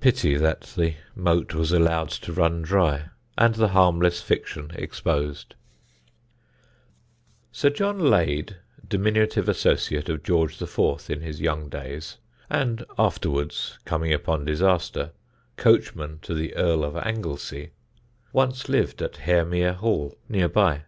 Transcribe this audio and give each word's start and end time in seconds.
Pity 0.00 0.36
that 0.36 0.60
the 0.76 0.94
moat 1.16 1.52
was 1.52 1.72
allowed 1.72 2.10
to 2.10 2.32
run 2.32 2.62
dry 2.62 3.06
and 3.36 3.56
the 3.56 3.70
harmless 3.70 4.22
fiction 4.22 4.70
exposed. 4.76 5.56
[Sidenote: 7.50 7.50
A 7.50 7.50
WAGER] 7.50 7.50
Sir 7.50 7.70
John 7.70 7.98
Lade, 8.08 8.56
diminutive 8.86 9.48
associate 9.48 10.08
of 10.08 10.22
George 10.22 10.62
IV. 10.62 11.06
in 11.10 11.22
his 11.22 11.40
young 11.40 11.68
days 11.68 12.18
(and 12.48 12.84
afterwards, 13.00 13.80
coming 13.84 14.12
upon 14.12 14.44
disaster, 14.44 15.10
coachman 15.56 16.20
to 16.22 16.34
the 16.34 16.54
Earl 16.54 16.84
of 16.84 16.96
Anglesey), 16.96 17.72
once 18.32 18.68
lived 18.68 19.02
at 19.02 19.16
Haremere 19.26 19.72
Hall, 19.74 20.16
near 20.28 20.48
by. 20.48 20.82